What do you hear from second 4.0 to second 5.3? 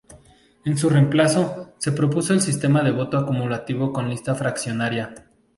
lista fraccionaria.